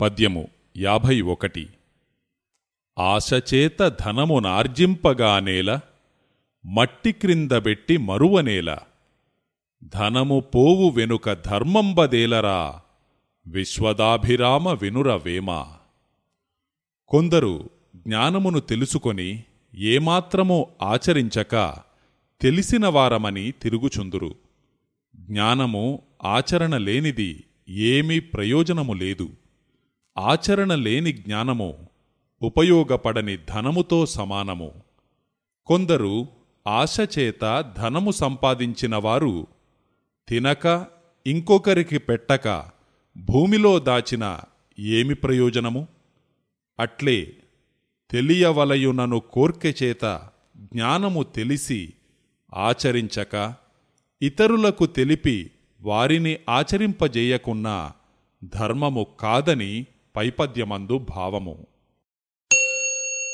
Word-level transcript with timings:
పద్యము 0.00 0.48
యాభై 0.76 1.20
ఒకటి. 1.20 1.68
ఆశచేత 2.98 3.88
ధనమునార్జింపగానేల 3.88 5.80
మట్టి 6.66 7.12
క్రిందబెట్టి 7.12 7.96
మరువనేల 7.96 8.78
ధనము 9.84 10.40
పోవు 10.54 10.90
వెనుక 10.90 11.32
ధర్మంబదేలరా 11.32 12.80
విశ్వదాభిరామ 13.46 14.68
వినురవేమ 14.68 15.66
కొందరు 17.08 17.70
జ్ఞానమును 17.96 18.60
తెలుసుకొని 18.60 19.42
ఏమాత్రమూ 19.74 20.66
ఆచరించక 20.82 21.74
తెలిసినవారమని 22.40 23.50
తిరుగుచుందురు. 23.50 24.34
జ్ఞానము 25.16 26.02
ఆచరణ 26.24 26.76
లేనిది 26.76 27.44
ఏమీ 27.68 28.18
ప్రయోజనము 28.18 28.92
లేదు. 28.92 29.28
ఆచరణ 30.18 30.74
లేని 30.74 31.12
జ్ఞానము 31.12 31.86
ఉపయోగపడని 32.42 33.36
ధనముతో 33.36 34.06
సమానము. 34.06 34.72
కొందరు 35.66 36.26
ఆశచేత 36.66 37.72
ధనము 37.76 38.10
సంపాదించినవారు 38.10 39.46
తినక 40.28 40.86
ఇంకొకరికి 41.26 41.98
పెట్టక 41.98 42.64
భూమిలో 43.16 43.78
దాచిన 43.78 44.40
ఏమి 44.78 45.14
ప్రయోజనము? 45.14 45.88
అట్లే 46.80 47.36
తెలియవలయునను 48.10 49.20
కోర్కెచేత 49.20 50.28
జ్ఞానము 50.58 51.22
తెలిసి 51.22 51.92
ఆచరించక 52.54 53.54
ఇతరులకు 54.22 54.86
తెలిపి 54.86 55.50
వారిని 55.80 56.38
ఆచరింపజేయకున్నా 56.50 57.92
ధర్మము 58.44 59.06
కాదని 59.20 59.86
పైపద్యమందు 60.16 60.98
భావము. 60.98 61.73